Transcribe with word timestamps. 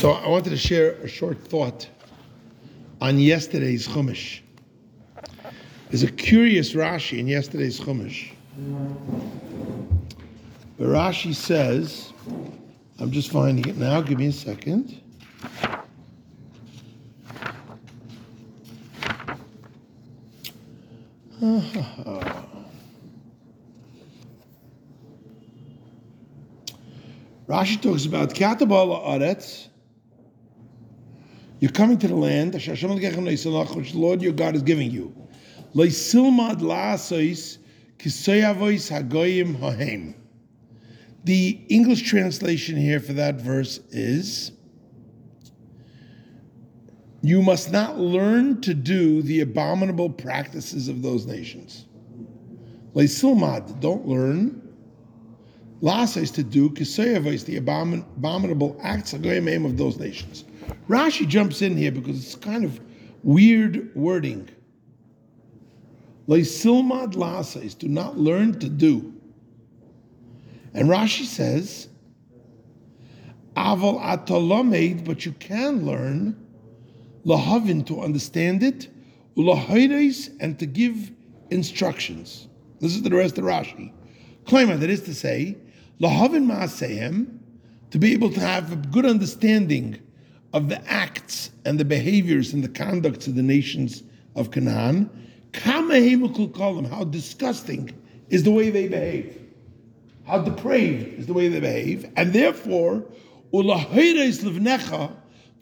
So 0.00 0.12
I 0.12 0.28
wanted 0.28 0.48
to 0.48 0.56
share 0.56 0.92
a 1.02 1.06
short 1.06 1.46
thought 1.46 1.86
on 3.02 3.18
yesterday's 3.18 3.86
Chumash. 3.86 4.40
There's 5.90 6.04
a 6.04 6.10
curious 6.10 6.72
Rashi 6.72 7.18
in 7.18 7.28
yesterday's 7.28 7.78
Chumash. 7.78 8.30
The 10.78 10.84
Rashi 10.84 11.34
says, 11.34 12.14
I'm 12.98 13.10
just 13.10 13.30
finding 13.30 13.68
it 13.68 13.76
now, 13.76 14.00
give 14.00 14.18
me 14.18 14.28
a 14.28 14.32
second. 14.32 15.02
Rashi 27.46 27.82
talks 27.82 28.06
about 28.06 28.30
Katabala 28.30 29.04
Aretz. 29.06 29.69
You're 31.60 31.70
coming 31.70 31.98
to 31.98 32.08
the 32.08 32.16
land, 32.16 32.54
which 32.54 33.92
the 33.92 33.98
Lord 33.98 34.22
your 34.22 34.32
God 34.32 34.56
is 34.56 34.62
giving 34.62 34.90
you. 34.90 35.14
The 41.24 41.60
English 41.68 42.02
translation 42.02 42.76
here 42.76 42.98
for 42.98 43.12
that 43.12 43.34
verse 43.36 43.78
is 43.90 44.52
You 47.22 47.42
must 47.42 47.70
not 47.70 47.98
learn 47.98 48.62
to 48.62 48.72
do 48.72 49.20
the 49.20 49.42
abominable 49.42 50.08
practices 50.08 50.88
of 50.88 51.02
those 51.02 51.26
nations. 51.26 51.84
Don't 53.80 54.08
learn. 54.08 54.62
Lasa 55.82 56.20
is 56.20 56.30
to 56.32 56.42
do, 56.42 56.70
the 57.44 57.60
abomin- 57.60 58.04
abominable 58.16 58.78
acts 58.82 59.12
of 59.66 59.76
those 59.76 59.98
nations. 59.98 60.44
Rashi 60.88 61.26
jumps 61.26 61.62
in 61.62 61.76
here 61.76 61.92
because 61.92 62.22
it's 62.22 62.34
kind 62.34 62.64
of 62.64 62.80
weird 63.22 63.94
wording. 63.94 64.48
Leisilmad 66.28 67.16
Lasa 67.16 67.60
is 67.60 67.74
to 67.76 67.88
not 67.88 68.18
learn 68.18 68.58
to 68.60 68.68
do. 68.68 69.12
And 70.74 70.88
Rashi 70.88 71.24
says, 71.24 71.88
Aval 73.56 74.00
atalamed, 74.00 75.04
but 75.04 75.26
you 75.26 75.32
can 75.32 75.84
learn 75.84 76.36
lahavin 77.26 77.86
to 77.86 78.00
understand 78.00 78.62
it, 78.62 78.88
ulahayres 79.36 80.30
and 80.40 80.58
to 80.58 80.66
give 80.66 81.10
instructions. 81.50 82.48
This 82.80 82.94
is 82.94 83.02
the 83.02 83.10
rest 83.10 83.36
of 83.38 83.44
Rashi. 83.44 83.92
Klima, 84.44 84.78
that 84.78 84.88
is 84.88 85.02
to 85.02 85.14
say, 85.14 85.56
lahavin 86.00 86.46
ma'asehem, 86.46 87.38
to 87.90 87.98
be 87.98 88.12
able 88.12 88.30
to 88.30 88.40
have 88.40 88.72
a 88.72 88.76
good 88.76 89.04
understanding 89.04 90.00
of 90.52 90.68
the 90.68 90.82
acts 90.90 91.50
and 91.64 91.78
the 91.78 91.84
behaviors 91.84 92.52
and 92.52 92.64
the 92.64 92.68
conducts 92.68 93.26
of 93.26 93.34
the 93.34 93.42
nations 93.42 94.02
of 94.34 94.50
Canaan. 94.50 95.10
How 95.52 97.04
disgusting 97.04 97.92
is 98.28 98.44
the 98.44 98.50
way 98.50 98.70
they 98.70 98.88
behave 98.88 99.40
how 100.30 100.38
depraved 100.38 101.18
is 101.18 101.26
the 101.26 101.32
way 101.32 101.48
they 101.48 101.60
behave, 101.60 102.08
and 102.16 102.32
therefore, 102.32 103.04
to 103.52 104.48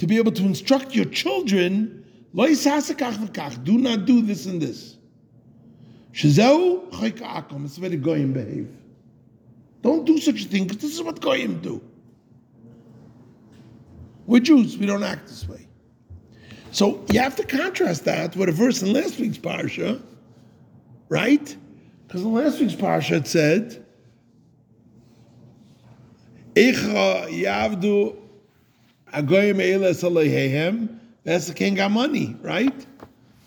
be 0.07 0.19
able 0.19 0.33
to 0.33 0.45
instruct 0.45 0.95
your 0.95 1.07
children, 1.07 2.05
do 2.35 3.79
not 3.79 4.05
do 4.05 4.21
this 4.23 4.45
and 4.47 4.61
this. 4.61 4.97
It's 6.13 6.35
the 6.35 7.81
way 7.81 7.97
goyim 7.97 8.35
behave. 8.35 8.69
Don't 9.81 10.05
do 10.05 10.19
such 10.19 10.45
a 10.45 10.49
thing 10.49 10.65
because 10.65 10.83
this 10.83 10.93
is 10.93 11.03
what 11.03 11.21
goyim 11.21 11.61
do. 11.61 11.81
We're 14.29 14.41
Jews. 14.41 14.77
We 14.77 14.85
don't 14.85 15.03
act 15.03 15.27
this 15.27 15.49
way. 15.49 15.67
So 16.71 17.03
you 17.11 17.19
have 17.19 17.35
to 17.37 17.45
contrast 17.45 18.05
that 18.05 18.37
with 18.37 18.51
a 18.51 18.53
verse 18.53 18.83
in 18.83 18.93
last 18.93 19.19
week's 19.19 19.39
parsha, 19.39 20.03
right? 21.09 21.57
Because 22.07 22.21
in 22.21 22.35
last 22.35 22.61
week's 22.61 22.75
parsha 22.75 23.13
it 23.13 23.27
said 23.27 23.87
Yavdu 26.55 28.19
Agoyim 29.15 30.99
That's 31.25 31.47
the 31.47 31.55
king 31.55 31.77
got 31.77 31.91
money, 31.91 32.37
right? 32.43 32.87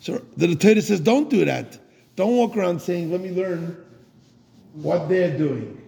So 0.00 0.20
the 0.36 0.56
Torah 0.56 0.82
says, 0.82 0.98
don't 0.98 1.30
do 1.30 1.44
that. 1.44 1.78
Don't 2.16 2.36
walk 2.36 2.56
around 2.56 2.82
saying, 2.82 3.12
let 3.12 3.20
me 3.20 3.30
learn 3.30 3.76
what 4.72 5.08
they're 5.08 5.38
doing. 5.38 5.80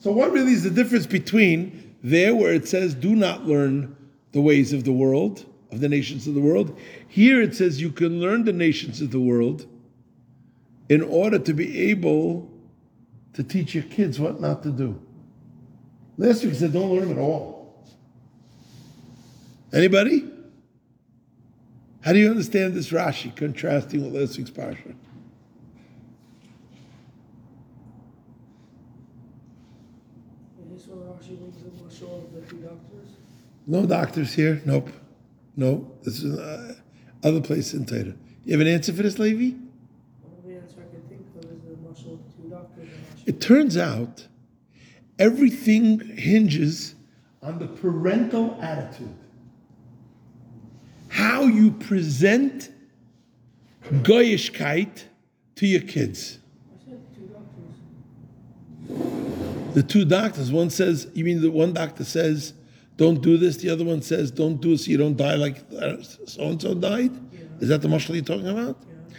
So 0.00 0.12
what 0.12 0.32
really 0.32 0.52
is 0.52 0.64
the 0.64 0.70
difference 0.70 1.06
between 1.06 1.91
there 2.02 2.34
where 2.34 2.52
it 2.52 2.66
says, 2.68 2.94
do 2.94 3.14
not 3.14 3.46
learn 3.46 3.96
the 4.32 4.40
ways 4.40 4.72
of 4.72 4.84
the 4.84 4.92
world, 4.92 5.46
of 5.70 5.80
the 5.80 5.88
nations 5.88 6.26
of 6.26 6.34
the 6.34 6.40
world. 6.40 6.76
Here 7.08 7.40
it 7.40 7.54
says 7.54 7.80
you 7.80 7.90
can 7.90 8.20
learn 8.20 8.44
the 8.44 8.52
nations 8.52 9.00
of 9.00 9.10
the 9.10 9.20
world 9.20 9.66
in 10.88 11.02
order 11.02 11.38
to 11.38 11.52
be 11.54 11.90
able 11.90 12.50
to 13.34 13.42
teach 13.42 13.74
your 13.74 13.84
kids 13.84 14.18
what 14.18 14.40
not 14.40 14.62
to 14.62 14.70
do. 14.70 15.00
Last 16.18 16.44
week 16.44 16.54
said 16.54 16.72
don't 16.72 16.94
learn 16.94 17.10
at 17.10 17.18
all. 17.18 17.74
Anybody? 19.72 20.28
How 22.02 22.12
do 22.12 22.18
you 22.18 22.28
understand 22.28 22.74
this 22.74 22.90
Rashi 22.90 23.34
contrasting 23.34 24.04
with 24.04 24.20
last 24.20 24.36
week's 24.36 24.50
parsha? 24.50 24.94
No 33.66 33.86
doctors 33.86 34.32
here. 34.32 34.60
Nope. 34.64 34.90
No. 35.56 35.90
This 36.02 36.22
is 36.22 36.38
uh, 36.38 36.74
other 37.22 37.40
place 37.40 37.74
in 37.74 37.86
Torah. 37.86 38.14
You 38.44 38.52
have 38.52 38.60
an 38.60 38.66
answer 38.66 38.92
for 38.92 39.02
this, 39.02 39.18
Levi? 39.18 39.56
It 43.24 43.40
turns 43.40 43.76
out 43.76 44.26
everything 45.18 46.00
hinges 46.16 46.96
on 47.42 47.58
the 47.58 47.68
parental 47.68 48.58
attitude. 48.60 49.14
How 51.08 51.42
you 51.42 51.70
present 51.72 52.70
goyishkeit 53.84 55.04
to 55.56 55.66
your 55.66 55.82
kids. 55.82 56.38
The 59.74 59.82
two 59.82 60.04
doctors, 60.04 60.52
one 60.52 60.70
says, 60.70 61.08
you 61.14 61.24
mean 61.24 61.40
the 61.40 61.50
one 61.50 61.72
doctor 61.72 62.04
says, 62.04 62.54
don't 62.96 63.22
do 63.22 63.38
this, 63.38 63.56
the 63.56 63.70
other 63.70 63.84
one 63.84 64.02
says, 64.02 64.30
don't 64.30 64.60
do 64.60 64.72
it 64.72 64.78
so 64.78 64.90
you 64.90 64.98
don't 64.98 65.16
die 65.16 65.34
like 65.34 65.58
so 65.70 66.42
and 66.42 66.60
so 66.60 66.74
died? 66.74 67.10
Yeah. 67.32 67.40
Is 67.60 67.68
that 67.68 67.80
the 67.80 67.88
mashal 67.88 68.14
you're 68.14 68.24
talking 68.24 68.48
about? 68.48 68.76
Yeah. 68.80 69.16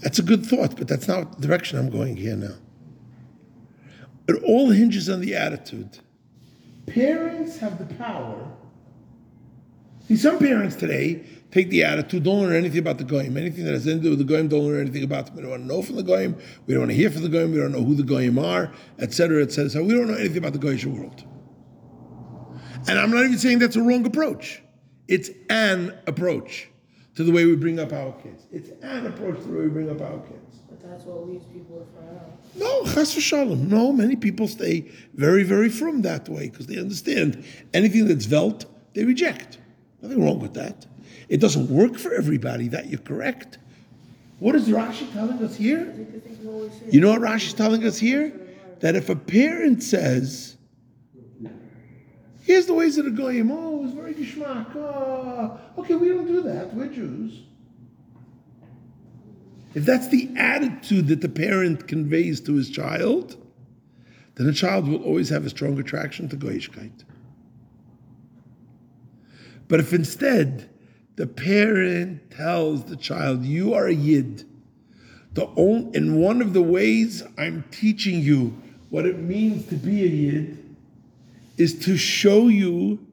That's 0.00 0.18
a 0.18 0.22
good 0.22 0.44
thought, 0.44 0.76
but 0.76 0.86
that's 0.86 1.08
not 1.08 1.40
the 1.40 1.46
direction 1.46 1.78
I'm 1.78 1.90
going 1.90 2.16
here 2.16 2.36
now. 2.36 2.56
It 4.28 4.42
all 4.44 4.70
hinges 4.70 5.08
on 5.08 5.20
the 5.20 5.34
attitude. 5.34 5.98
Parents 6.86 7.58
have 7.58 7.78
the 7.78 7.94
power. 7.94 8.46
See, 10.08 10.16
some 10.16 10.38
parents 10.38 10.76
today 10.76 11.24
take 11.50 11.70
the 11.70 11.84
attitude, 11.84 12.24
don't 12.24 12.42
learn 12.42 12.54
anything 12.54 12.80
about 12.80 12.98
the 12.98 13.04
goyim. 13.04 13.36
Anything 13.36 13.64
that 13.64 13.72
has 13.72 13.86
anything 13.86 14.02
to 14.02 14.04
do 14.04 14.10
with 14.10 14.18
the 14.18 14.24
goyim, 14.24 14.48
don't 14.48 14.66
learn 14.66 14.80
anything 14.80 15.04
about 15.04 15.26
them. 15.26 15.36
We 15.36 15.42
don't 15.42 15.50
want 15.52 15.62
to 15.62 15.68
know 15.68 15.82
from 15.82 15.96
the 15.96 16.02
goyim. 16.02 16.36
We 16.66 16.74
don't 16.74 16.82
want 16.82 16.90
to 16.90 16.96
hear 16.96 17.10
from 17.10 17.22
the 17.22 17.28
goyim. 17.28 17.52
We 17.52 17.58
don't 17.58 17.72
know 17.72 17.82
who 17.82 17.94
the 17.94 18.02
goyim 18.02 18.38
are, 18.38 18.72
etc., 18.98 19.42
etc. 19.42 19.70
So 19.70 19.82
we 19.82 19.94
don't 19.94 20.08
know 20.08 20.14
anything 20.14 20.38
about 20.38 20.52
the 20.52 20.58
goyish 20.58 20.84
world. 20.84 21.24
And 22.86 22.98
I'm 22.98 23.10
not 23.10 23.24
even 23.24 23.38
saying 23.38 23.60
that's 23.60 23.76
a 23.76 23.82
wrong 23.82 24.04
approach. 24.04 24.60
It's 25.08 25.30
an 25.48 25.96
approach 26.06 26.68
to 27.14 27.24
the 27.24 27.32
way 27.32 27.46
we 27.46 27.56
bring 27.56 27.78
up 27.78 27.92
our 27.92 28.12
kids. 28.12 28.46
It's 28.52 28.70
an 28.82 29.06
approach 29.06 29.38
to 29.38 29.44
the 29.44 29.52
way 29.52 29.62
we 29.62 29.68
bring 29.68 29.90
up 29.90 30.02
our 30.02 30.18
kids. 30.20 30.58
But 30.68 30.82
that's 30.82 31.04
what 31.04 31.26
leads 31.26 31.46
people 31.46 31.86
fry 31.94 32.16
out. 32.16 32.32
No, 32.56 32.84
chas 32.92 33.14
v'shalom. 33.14 33.68
No, 33.68 33.92
many 33.92 34.16
people 34.16 34.48
stay 34.48 34.90
very, 35.14 35.44
very 35.44 35.68
from 35.68 36.02
that 36.02 36.28
way 36.28 36.50
because 36.50 36.66
they 36.66 36.78
understand 36.78 37.44
anything 37.72 38.06
that's 38.06 38.26
velt, 38.26 38.66
they 38.94 39.04
reject. 39.04 39.58
Nothing 40.04 40.22
wrong 40.22 40.38
with 40.38 40.52
that. 40.52 40.84
It 41.30 41.40
doesn't 41.40 41.70
work 41.70 41.96
for 41.96 42.12
everybody. 42.12 42.68
That 42.68 42.90
you're 42.90 43.00
correct. 43.00 43.56
What 44.38 44.54
is 44.54 44.68
Rashi 44.68 45.10
telling 45.14 45.42
us 45.42 45.56
here? 45.56 45.94
You 46.90 47.00
know 47.00 47.08
what 47.12 47.22
Rashi 47.22 47.46
is 47.46 47.54
telling 47.54 47.86
us 47.86 47.96
here? 47.98 48.30
That 48.80 48.96
if 48.96 49.08
a 49.08 49.16
parent 49.16 49.82
says, 49.82 50.58
"Here's 52.42 52.66
the 52.66 52.74
ways 52.74 52.98
of 52.98 53.06
the 53.06 53.12
goyim," 53.12 53.50
oh, 53.50 53.86
it's 53.86 53.94
very 53.94 54.12
geschmack. 54.12 54.76
Oh, 54.76 55.58
okay, 55.78 55.94
we 55.94 56.10
don't 56.10 56.26
do 56.26 56.42
that. 56.42 56.74
We're 56.74 56.88
Jews. 56.88 57.40
If 59.74 59.86
that's 59.86 60.08
the 60.08 60.28
attitude 60.36 61.06
that 61.06 61.22
the 61.22 61.30
parent 61.30 61.88
conveys 61.88 62.42
to 62.42 62.52
his 62.52 62.68
child, 62.68 63.38
then 64.34 64.46
a 64.46 64.52
child 64.52 64.86
will 64.86 65.02
always 65.02 65.30
have 65.30 65.46
a 65.46 65.50
strong 65.50 65.78
attraction 65.78 66.28
to 66.28 66.36
Goyishkeit. 66.36 67.04
But 69.74 69.80
if 69.80 69.92
instead 69.92 70.70
the 71.16 71.26
parent 71.26 72.30
tells 72.30 72.84
the 72.84 72.94
child, 72.94 73.44
You 73.44 73.74
are 73.74 73.88
a 73.88 73.92
Yid, 73.92 74.44
the 75.32 75.48
only, 75.56 75.96
in 75.96 76.20
one 76.20 76.40
of 76.40 76.52
the 76.52 76.62
ways 76.62 77.24
I'm 77.36 77.64
teaching 77.72 78.20
you 78.20 78.56
what 78.90 79.04
it 79.04 79.18
means 79.18 79.66
to 79.70 79.74
be 79.74 80.04
a 80.04 80.06
Yid 80.06 80.76
is 81.58 81.76
to 81.86 81.96
show 81.96 82.46
you 82.46 83.04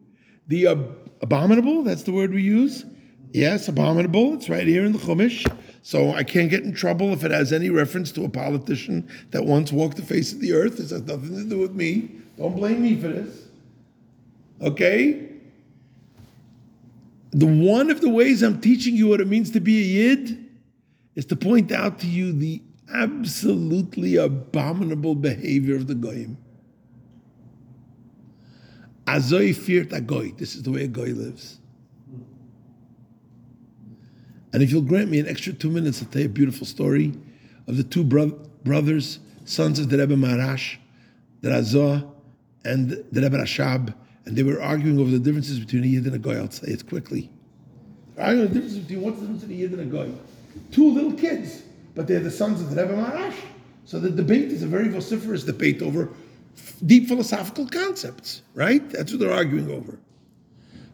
the 0.49 0.67
ab- 0.67 1.11
abominable, 1.23 1.81
that's 1.81 2.03
the 2.03 2.11
word 2.11 2.31
we 2.31 2.43
use. 2.43 2.85
Yes, 3.31 3.67
abominable. 3.67 4.35
It's 4.35 4.47
right 4.47 4.67
here 4.67 4.85
in 4.85 4.91
the 4.91 4.99
Chumash. 4.99 5.51
So 5.81 6.11
I 6.11 6.21
can't 6.21 6.51
get 6.51 6.63
in 6.63 6.75
trouble 6.75 7.11
if 7.11 7.23
it 7.23 7.31
has 7.31 7.51
any 7.51 7.71
reference 7.71 8.11
to 8.11 8.23
a 8.23 8.29
politician 8.29 9.09
that 9.31 9.45
once 9.45 9.71
walked 9.71 9.97
the 9.97 10.03
face 10.03 10.31
of 10.31 10.41
the 10.41 10.53
earth. 10.53 10.77
This 10.77 10.91
has 10.91 11.01
nothing 11.01 11.35
to 11.37 11.43
do 11.43 11.57
with 11.57 11.73
me. 11.73 12.11
Don't 12.37 12.55
blame 12.55 12.83
me 12.83 13.01
for 13.01 13.07
this. 13.07 13.45
Okay? 14.61 15.30
The 17.31 17.45
one 17.45 17.89
of 17.89 18.01
the 18.01 18.09
ways 18.09 18.43
I'm 18.43 18.59
teaching 18.59 18.95
you 18.95 19.07
what 19.07 19.21
it 19.21 19.27
means 19.27 19.51
to 19.51 19.59
be 19.59 19.79
a 19.79 19.83
Yid 19.83 20.49
is 21.15 21.25
to 21.25 21.35
point 21.35 21.71
out 21.71 21.99
to 21.99 22.07
you 22.07 22.33
the 22.33 22.61
absolutely 22.93 24.17
abominable 24.17 25.15
behavior 25.15 25.75
of 25.75 25.87
the 25.87 25.95
Goyim. 25.95 26.37
Azoi 29.05 29.55
feared 29.55 29.91
a 29.93 30.01
Goy. 30.01 30.31
This 30.37 30.55
is 30.55 30.63
the 30.63 30.71
way 30.71 30.83
a 30.83 30.87
Goy 30.87 31.13
lives. 31.13 31.59
And 34.53 34.61
if 34.61 34.71
you'll 34.71 34.81
grant 34.81 35.09
me 35.09 35.19
an 35.19 35.27
extra 35.27 35.53
two 35.53 35.69
minutes, 35.69 36.01
I'll 36.01 36.09
tell 36.09 36.21
you 36.21 36.27
a 36.27 36.31
beautiful 36.31 36.67
story 36.67 37.13
of 37.67 37.77
the 37.77 37.83
two 37.83 38.03
bro- 38.03 38.37
brothers, 38.63 39.19
sons 39.45 39.79
of 39.79 39.89
the 39.89 39.97
Rebbe 39.97 40.15
Maharash, 40.15 40.77
the 41.41 41.49
Razah, 41.49 42.09
and 42.65 42.89
the 42.89 43.21
Rebbe 43.21 43.37
Rashab, 43.37 43.93
and 44.25 44.35
they 44.35 44.43
were 44.43 44.61
arguing 44.61 44.99
over 44.99 45.09
the 45.09 45.19
differences 45.19 45.59
between 45.59 45.83
a 45.83 45.87
Yid 45.87 46.05
and 46.05 46.15
a 46.15 46.19
Goy. 46.19 46.37
I'll 46.37 46.51
say 46.51 46.71
it 46.71 46.87
quickly. 46.87 47.29
Arguing 48.17 48.47
the 48.47 48.53
difference 48.53 48.77
between 48.77 49.01
what's 49.01 49.19
the 49.19 49.21
difference 49.21 49.41
between 49.41 49.59
a 49.59 49.61
Yid 49.61 49.71
and 49.71 49.81
a 49.81 49.85
Goy. 49.85 50.11
Two 50.71 50.89
little 50.89 51.13
kids, 51.13 51.63
but 51.95 52.07
they're 52.07 52.19
the 52.19 52.31
sons 52.31 52.61
of 52.61 52.69
the 52.69 52.81
Rebbe 52.81 52.93
Maharash. 52.93 53.35
So 53.85 53.99
the 53.99 54.09
debate 54.09 54.51
is 54.51 54.63
a 54.63 54.67
very 54.67 54.89
vociferous 54.89 55.43
debate 55.43 55.81
over 55.81 56.09
deep 56.85 57.07
philosophical 57.07 57.67
concepts, 57.67 58.41
right? 58.53 58.87
That's 58.89 59.11
what 59.11 59.19
they're 59.19 59.33
arguing 59.33 59.71
over. 59.71 59.97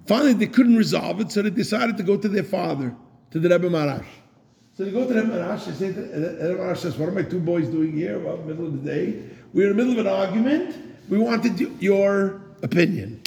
Finally, 0.05 0.33
they 0.33 0.47
couldn't 0.47 0.77
resolve 0.77 1.19
it, 1.19 1.31
so 1.31 1.41
they 1.41 1.49
decided 1.49 1.97
to 1.97 2.03
go 2.03 2.15
to 2.15 2.29
their 2.29 2.43
father, 2.43 2.95
to 3.31 3.39
the 3.39 3.49
Rebbe 3.49 3.69
Maharash. 3.69 4.05
So 4.77 4.85
they 4.85 4.91
go 4.91 5.05
to 5.05 5.13
the 5.13 5.21
Rebbe 5.21 5.33
Maharash, 5.33 5.65
they 5.65 5.73
say, 5.73 5.89
the 5.91 6.01
Rebbe 6.01 6.61
Maharash 6.61 6.77
says, 6.77 6.97
what 6.97 7.09
are 7.09 7.11
my 7.11 7.23
two 7.23 7.39
boys 7.39 7.67
doing 7.67 7.91
here? 7.91 8.19
Well, 8.19 8.37
middle 8.37 8.67
of 8.67 8.83
the 8.83 8.89
day. 8.89 9.23
We're 9.53 9.71
in 9.71 9.77
the 9.77 9.83
middle 9.83 9.99
of 9.99 10.05
an 10.05 10.11
argument. 10.11 10.77
We 11.09 11.17
wanted 11.17 11.59
your 11.81 12.41
opinion. 12.63 13.21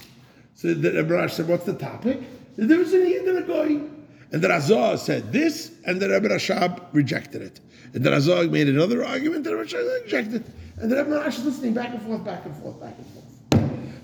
So 0.54 0.74
the 0.74 1.02
Rebbe 1.02 1.28
said, 1.28 1.48
what's 1.48 1.64
the 1.64 1.74
topic? 1.74 2.20
The 2.56 2.66
difference 2.66 2.92
in 2.92 3.06
Yid 3.06 3.26
and. 3.26 3.90
And 4.32 4.42
the 4.42 4.48
Razah 4.48 4.98
said 4.98 5.32
this, 5.32 5.72
and 5.86 6.00
the 6.00 6.08
Rebbe 6.08 6.28
Rashab 6.28 6.80
rejected 6.92 7.42
it. 7.42 7.60
And 7.94 8.04
the 8.04 8.10
Razah 8.10 8.50
made 8.50 8.68
another 8.68 9.04
argument, 9.04 9.38
and 9.38 9.46
the 9.46 9.56
Rebbe 9.56 9.68
Rashab 9.68 10.04
rejected 10.04 10.34
it. 10.34 10.46
And 10.80 10.90
the 10.90 10.96
Rebbe 10.96 11.10
Maharash 11.10 11.36
was 11.36 11.44
listening 11.44 11.74
back 11.74 11.92
and 11.92 12.02
forth, 12.02 12.24
back 12.24 12.44
and 12.46 12.56
forth, 12.56 12.80
back 12.80 12.94
and 12.96 13.06
forth. 13.06 13.26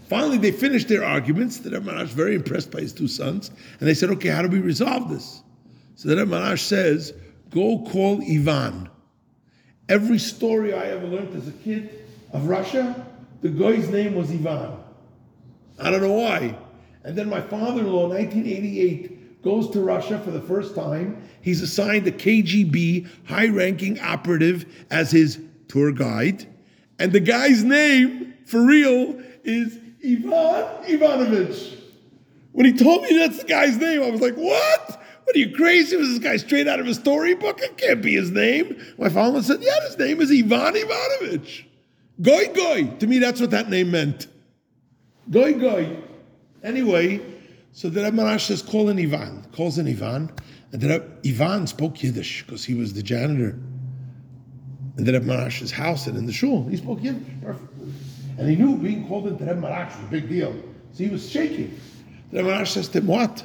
Finally, 0.09 0.39
they 0.39 0.53
finished 0.53 0.89
their 0.89 1.05
arguments. 1.05 1.59
The 1.59 1.71
Rebbe 1.71 1.91
Maharash 1.91 2.09
very 2.09 2.35
impressed 2.35 2.71
by 2.71 2.81
his 2.81 2.93
two 2.93 3.09
sons, 3.09 3.51
and 3.81 3.89
they 3.89 3.95
said, 3.95 4.11
"Okay, 4.11 4.29
how 4.29 4.43
do 4.43 4.49
we 4.49 4.61
resolve 4.61 5.09
this?" 5.09 5.43
So 5.95 6.09
the 6.09 6.17
Rebbe 6.17 6.31
Maharash 6.31 6.61
says, 6.61 7.13
"Go 7.51 7.85
call 7.91 8.23
Ivan." 8.23 8.89
Every 9.89 10.19
story 10.19 10.75
I 10.75 10.87
ever 10.89 11.07
learned 11.07 11.35
as 11.35 11.49
a 11.49 11.53
kid 11.53 11.91
of 12.33 12.47
Russia, 12.49 13.07
the 13.41 13.49
guy's 13.49 13.89
name 13.89 14.15
was 14.15 14.31
Ivan. 14.31 14.73
I 15.79 15.91
don't 15.91 16.03
know 16.03 16.13
why. 16.13 16.57
And 17.05 17.17
then 17.17 17.29
my 17.29 17.41
father-in-law, 17.41 18.09
1988, 18.09 19.43
goes 19.43 19.71
to 19.71 19.81
Russia 19.81 20.19
for 20.19 20.31
the 20.31 20.41
first 20.41 20.75
time. 20.75 21.23
He's 21.41 21.63
assigned 21.63 22.07
a 22.07 22.13
KGB 22.13 23.07
high-ranking 23.27 24.01
operative 24.01 24.67
as 24.91 25.13
his 25.13 25.39
tour 25.69 25.93
guide, 25.93 26.47
and 26.99 27.13
the 27.13 27.21
guy's 27.21 27.63
name, 27.63 28.35
for 28.45 28.65
real, 28.65 29.21
is 29.45 29.79
Ivan 30.05 30.85
Ivanovich. 30.87 31.77
When 32.53 32.67
he 32.67 32.73
told 32.73 33.03
me 33.03 33.17
that's 33.17 33.39
the 33.39 33.45
guy's 33.45 33.77
name, 33.77 34.03
I 34.03 34.11
was 34.11 34.21
like, 34.21 34.35
"What? 34.35 35.03
What 35.25 35.37
are 35.37 35.39
you 35.39 35.55
crazy? 35.55 35.97
Was 35.97 36.09
this 36.09 36.19
guy 36.19 36.37
straight 36.39 36.67
out 36.67 36.81
of 36.81 36.87
a 36.87 36.95
storybook? 36.95 37.61
It 37.61 37.77
can't 37.77 38.03
be 38.03 38.15
his 38.15 38.31
name." 38.31 38.77
My 38.99 39.09
father 39.09 39.43
said, 39.43 39.61
"Yeah, 39.61 39.79
his 39.87 39.99
name 39.99 40.21
is 40.21 40.31
Ivan 40.31 40.75
Ivanovich." 40.77 41.67
Goy 42.23 42.47
goy. 42.55 42.87
To 42.99 43.07
me, 43.07 43.19
that's 43.19 43.41
what 43.41 43.51
that 43.51 43.69
name 43.69 43.91
meant. 43.91 44.27
Goy 45.31 45.55
goy. 45.55 45.97
Anyway, 46.63 47.21
so 47.73 47.89
the 47.89 48.03
Rebbe 48.03 48.17
Maharash 48.17 48.47
says, 48.47 48.63
call 48.63 48.89
in 48.89 48.99
Ivan. 48.99 49.47
Calls 49.53 49.79
in 49.79 49.87
Ivan. 49.87 50.31
And 50.73 50.81
the 50.81 50.89
Rebbe, 50.89 51.07
Ivan 51.27 51.67
spoke 51.67 52.03
Yiddish 52.03 52.45
because 52.45 52.65
he 52.65 52.75
was 52.75 52.93
the 52.95 53.03
janitor 53.03 53.59
in 54.99 55.05
the 55.05 55.13
Rebbe 55.13 55.27
Maharash's 55.27 55.71
house 55.71 56.07
and 56.07 56.17
in 56.17 56.27
the 56.27 56.33
shul. 56.33 56.67
He 56.69 56.77
spoke 56.77 57.03
Yiddish 57.03 57.23
perfectly. 57.43 57.93
And 58.39 58.49
he 58.49 58.57
knew 58.57 58.77
being 58.77 59.07
called 59.09 59.27
into 59.27 59.45
Rebbe 59.45 59.61
Maharash 59.61 59.97
was 59.97 60.05
a 60.07 60.11
big 60.11 60.29
deal. 60.29 60.55
So 60.93 61.05
he 61.05 61.11
was 61.11 61.29
shaking. 61.29 61.79
The 62.31 62.39
Rebbe 62.39 62.51
Maharash 62.51 62.69
says 62.69 62.89
to 62.89 62.99
him, 62.99 63.07
what? 63.07 63.45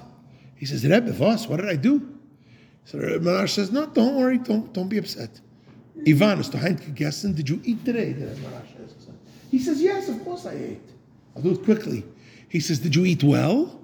He 0.55 0.65
says, 0.65 0.83
Rebbe, 0.83 1.11
Voss, 1.11 1.47
what 1.47 1.57
did 1.57 1.69
I 1.69 1.75
do? 1.75 2.07
So 2.85 2.97
the 2.97 3.07
Rebbe 3.07 3.25
Maharash 3.25 3.49
says, 3.49 3.71
no, 3.71 3.85
don't 3.87 4.15
worry, 4.15 4.37
don't, 4.37 4.71
don't 4.73 4.87
be 4.87 4.97
upset. 4.97 5.41
Ivan, 6.07 6.39
is 6.39 6.49
to 6.49 6.57
Heinke 6.57 6.85
gegessen? 6.85 7.33
Did 7.33 7.49
you 7.49 7.61
eat 7.63 7.83
today? 7.85 8.13
The 8.13 8.27
Rebbe 8.27 8.39
Maharash 8.39 8.83
asks 8.83 9.05
him. 9.05 9.17
He 9.49 9.59
says, 9.59 9.81
yes, 9.81 10.09
of 10.09 10.23
course 10.23 10.45
I 10.45 10.53
ate. 10.53 10.90
I'll 11.35 11.41
do 11.41 11.51
it 11.51 11.63
quickly. 11.63 12.03
He 12.49 12.59
says, 12.59 12.79
did 12.79 12.95
you 12.95 13.05
eat 13.05 13.23
well? 13.23 13.79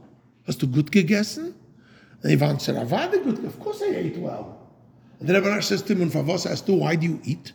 Hast 0.45 0.59
du 0.59 0.67
gut 0.67 0.91
gegessen? 0.91 1.53
And 2.23 2.31
Ivan 2.31 2.59
said, 2.59 2.75
I 2.75 2.83
Avade 2.83 3.23
gut, 3.23 3.43
of 3.45 3.59
course 3.59 3.81
I 3.81 3.95
ate 3.95 4.17
well. 4.17 4.57
And 5.19 5.27
the 5.27 5.33
Rebbe 5.33 5.61
says 5.61 5.81
to 5.83 5.95
him, 5.95 6.09
for 6.09 6.23
was 6.23 6.43
hast 6.43 6.65
du, 6.65 6.73
why 6.73 6.95
do 6.95 7.07
you 7.07 7.19
eat? 7.23 7.53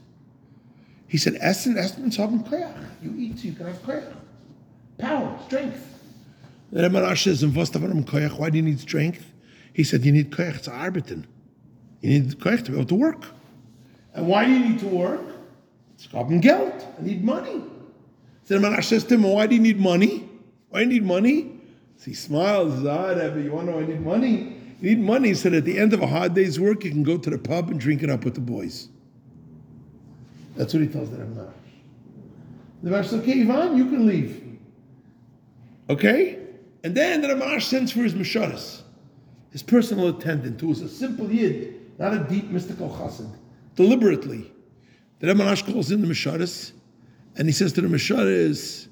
He 1.09 1.19
said, 1.19 1.37
Essen, 1.41 1.77
Essen 1.77 2.11
haben 2.11 2.43
koyach. 2.45 2.87
You 3.03 3.15
eat 3.19 3.39
so 3.39 3.49
you 3.49 3.53
can 3.53 3.67
have 3.67 3.83
koyach. 3.83 4.15
Power, 4.99 5.39
strength. 5.47 5.89
The 6.71 6.83
Rebbe 6.83 7.17
says, 7.17 7.43
and 7.43 7.55
was 7.55 7.71
davon 7.71 8.05
koyach, 8.05 8.39
why 8.39 8.51
do 8.51 8.57
you 8.57 8.63
need 8.63 8.81
strength? 8.81 9.25
He 9.73 9.85
said, 9.85 10.05
you 10.05 10.13
need 10.13 10.31
koyach 10.31 10.63
to 10.63 10.71
arbeiten. 10.71 11.25
You 12.01 12.11
need 12.11 12.39
koyach 12.39 12.65
to 12.65 12.71
be 12.71 12.77
able 12.79 12.89
to 12.89 12.95
work. 12.95 13.27
And 14.15 14.27
why 14.27 14.45
do 14.45 14.53
you 14.53 14.69
need 14.71 14.79
to 14.81 14.87
work? 14.87 15.21
It's 15.95 16.07
Geld. 16.07 16.85
I 16.99 17.03
need 17.03 17.23
money. 17.23 17.63
Says 18.45 19.05
to 19.05 19.15
him, 19.15 19.23
why 19.23 19.47
do 19.47 19.55
you 19.55 19.61
need 19.61 19.81
money? 19.81 20.29
Why 20.71 20.85
do 20.85 20.91
you 20.91 21.01
need 21.01 21.07
money? 21.07 21.61
So 21.97 22.07
he 22.07 22.15
smiles, 22.15 22.75
says, 22.75 22.87
ah, 22.87 23.37
you 23.37 23.53
want 23.53 23.67
to 23.67 23.73
know 23.73 23.79
I 23.79 23.87
need 23.87 24.01
money? 24.01 24.57
You 24.81 24.97
need 24.97 24.99
money 24.99 25.35
so 25.35 25.51
that 25.51 25.59
at 25.59 25.65
the 25.65 25.79
end 25.79 25.93
of 25.93 26.03
a 26.03 26.07
hard 26.07 26.35
day's 26.35 26.59
work, 26.59 26.85
you 26.85 26.91
can 26.91 27.05
go 27.05 27.17
to 27.17 27.31
the 27.31 27.39
pub 27.39 27.71
and 27.71 27.79
drink 27.79 28.03
it 28.03 28.11
up 28.11 28.25
with 28.25 28.35
the 28.35 28.41
boys. 28.41 28.89
That's 30.57 30.75
what 30.75 30.83
he 30.83 30.89
tells 30.89 31.11
the 31.11 31.19
Rebbe 31.19 31.53
The 32.83 32.91
Maharash 32.91 33.05
says, 33.05 33.21
okay, 33.21 33.43
Ivan, 33.43 33.77
you 33.77 33.89
can 33.89 34.07
leave. 34.07 34.59
Okay? 35.89 36.41
And 36.83 36.97
then 36.97 37.21
the 37.21 37.29
Maharash 37.29 37.63
sends 37.63 37.93
for 37.93 38.01
his 38.01 38.15
Mesharis, 38.15 38.83
his 39.51 39.63
personal 39.63 40.09
attendant, 40.09 40.61
who 40.61 40.69
was 40.69 40.81
a 40.81 40.89
simple 40.89 41.31
Yid, 41.31 41.99
not 41.99 42.13
a 42.13 42.19
deep 42.25 42.51
mystical 42.51 42.89
chassid, 42.89 43.33
deliberately. 43.77 44.53
The 45.21 45.29
Maharash 45.29 45.65
calls 45.73 45.93
in 45.93 46.01
the 46.01 46.09
Mesharis, 46.09 46.73
and 47.37 47.49
he 47.49 47.53
says 47.53 47.73
to 47.75 47.81
the 47.81 47.89
Mesharis, 47.89 48.89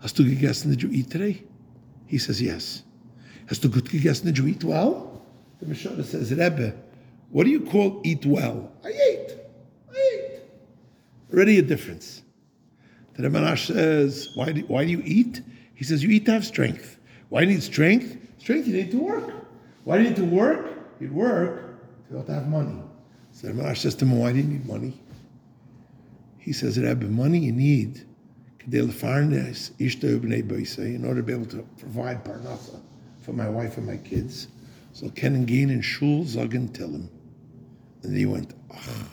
Hast 0.00 0.16
du 0.16 0.24
gegessen? 0.24 0.70
Did 0.70 0.82
you 0.82 0.90
eat 0.92 1.10
today? 1.10 1.42
He 2.06 2.18
says, 2.18 2.40
Yes. 2.40 2.82
Hast 3.46 3.62
du 3.62 3.68
gut 3.68 3.84
gegessen? 3.84 4.26
Did 4.26 4.38
you 4.38 4.46
eat 4.46 4.64
well? 4.64 5.22
The 5.60 5.66
Mesharis 5.66 6.06
says, 6.06 6.30
Rebbe, 6.30 6.74
what 7.30 7.44
do 7.44 7.50
you 7.50 7.60
call 7.60 8.00
eat 8.04 8.24
well? 8.24 8.72
I 8.84 8.88
ate. 8.88 9.36
I 9.90 9.98
ate. 9.98 10.40
Already 11.32 11.58
a 11.58 11.62
difference. 11.62 12.22
The 13.14 13.24
Rebbe 13.24 13.38
Maharash 13.38 13.66
says, 13.66 14.30
why 14.36 14.52
do, 14.52 14.60
why 14.62 14.84
do 14.84 14.92
you 14.92 15.02
eat? 15.04 15.42
He 15.74 15.84
says, 15.84 16.02
You 16.02 16.10
eat 16.10 16.26
to 16.26 16.32
have 16.32 16.44
strength. 16.44 16.98
Why 17.28 17.40
do 17.40 17.48
you 17.48 17.54
need 17.54 17.62
strength? 17.62 18.16
Strength, 18.38 18.68
you 18.68 18.74
need 18.74 18.90
to 18.92 18.98
work. 18.98 19.32
Why 19.84 19.98
do 19.98 20.04
you 20.04 20.10
need 20.10 20.16
to 20.16 20.24
work? 20.24 20.70
You 21.00 21.12
work 21.12 21.80
to 22.10 22.22
to 22.22 22.32
have 22.32 22.48
money. 22.48 22.80
So 23.32 23.48
the 23.48 23.54
Rebbe 23.54 23.64
Maharash 23.64 23.78
says 23.78 23.94
to 23.96 24.04
him, 24.04 24.18
Why 24.18 24.32
do 24.32 24.38
you 24.38 24.44
need 24.44 24.66
money? 24.66 25.00
He 26.48 26.54
says, 26.54 26.78
Rebbe, 26.78 27.04
money 27.04 27.40
you 27.40 27.52
need 27.52 28.06
in 28.64 28.80
order 28.80 28.90
to 31.20 31.22
be 31.22 31.32
able 31.34 31.44
to 31.44 31.68
provide 31.78 32.24
parnasa 32.24 32.80
for 33.20 33.34
my 33.34 33.46
wife 33.50 33.76
and 33.76 33.86
my 33.86 33.98
kids. 33.98 34.48
So 34.94 35.10
Ken 35.10 35.44
gehen 35.44 35.68
in 35.68 35.82
Shul 35.82 36.24
Zagan 36.24 36.72
tell 36.72 36.88
him. 36.88 37.10
And 38.02 38.16
he 38.16 38.24
went, 38.24 38.54
ah, 38.72 39.10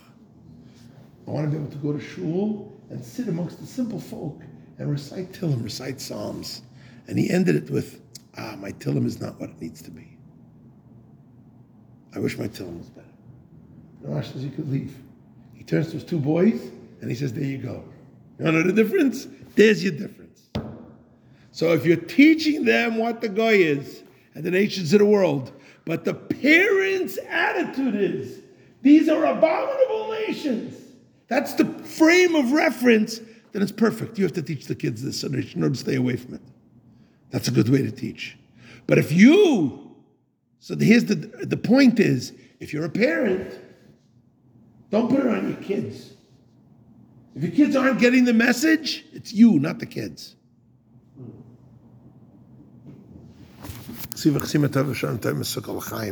I 1.28 1.32
want 1.32 1.52
to 1.52 1.52
be 1.52 1.62
able 1.62 1.70
to 1.74 1.78
go 1.80 1.92
to 1.92 2.00
Shul 2.00 2.74
and 2.90 3.04
sit 3.04 3.28
amongst 3.28 3.60
the 3.60 3.68
simple 3.68 4.00
folk 4.00 4.42
and 4.78 4.90
recite 4.90 5.34
Tillim, 5.34 5.62
recite 5.62 6.00
Psalms. 6.00 6.62
And 7.10 7.20
he 7.20 7.30
ended 7.30 7.58
it 7.58 7.70
with, 7.70 8.00
ah, 8.38 8.56
my 8.58 8.72
Tillim 8.72 9.06
is 9.06 9.20
not 9.20 9.38
what 9.42 9.50
it 9.50 9.62
needs 9.62 9.82
to 9.82 9.92
be. 9.92 10.18
I 12.16 12.20
wish 12.20 12.38
my 12.38 12.48
Tillim 12.48 12.78
was 12.78 12.88
better. 12.92 13.06
The 14.04 14.08
Rash 14.08 14.32
says 14.32 14.42
he 14.42 14.52
could 14.52 14.72
leave. 14.72 14.96
He 15.54 15.66
turns 15.66 15.88
to 15.88 15.96
his 15.96 16.06
two 16.06 16.20
boys 16.20 16.72
and 17.02 17.10
he 17.10 17.16
says, 17.16 17.34
there 17.34 17.44
you 17.44 17.58
go. 17.58 17.84
You 18.40 18.52
know 18.52 18.64
the 18.64 18.74
difference? 18.74 19.28
There's 19.56 19.84
your 19.84 19.94
difference. 19.94 20.50
So 21.52 21.72
if 21.74 21.86
you're 21.86 21.96
teaching 21.96 22.66
them 22.66 22.98
what 22.98 23.22
the 23.22 23.30
guy 23.30 23.54
is 23.54 24.04
and 24.34 24.44
the 24.44 24.52
nations 24.52 24.92
of 24.94 25.00
the 25.00 25.06
world, 25.06 25.54
but 25.86 26.04
the 26.04 26.14
parents' 26.14 27.18
attitude 27.30 27.96
is, 27.96 28.42
these 28.82 29.08
are 29.08 29.26
abominable 29.26 30.12
nations. 30.12 30.76
That's 31.28 31.54
the 31.54 31.66
frame 31.66 32.36
of 32.36 32.52
reference, 32.52 33.20
then 33.52 33.62
it's 33.62 33.72
perfect. 33.72 34.18
You 34.18 34.26
have 34.26 34.34
to 34.34 34.42
teach 34.42 34.66
the 34.66 34.76
kids 34.76 35.02
this 35.02 35.20
so 35.20 35.30
they 35.30 35.42
should 35.42 35.78
stay 35.78 35.96
away 35.96 36.18
from 36.18 36.34
it. 36.36 36.42
That's 37.32 37.48
a 37.48 37.52
good 37.52 37.70
way 37.70 37.82
to 37.82 37.92
teach. 37.92 38.38
But 38.88 38.98
if 38.98 39.12
you, 39.12 39.96
so 40.60 40.76
here's 40.78 41.06
the 41.06 41.16
the 41.16 41.58
point 41.58 42.00
is, 42.00 42.34
if 42.60 42.74
you're 42.74 42.86
a 42.86 42.90
parent, 42.90 43.58
don't 44.92 45.10
put 45.10 45.22
it 45.22 45.28
on 45.28 45.50
your 45.50 45.62
kids. 45.62 46.15
If 47.36 47.44
your 47.44 47.52
kids 47.52 47.76
aren't 47.76 48.00
getting 48.00 48.24
the 48.24 48.34
message, 48.34 49.06
it's 49.12 49.34
you, 49.34 49.60
not 49.60 49.80
the 49.80 49.86
kids. 49.86 50.36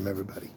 Everybody. 0.07 0.49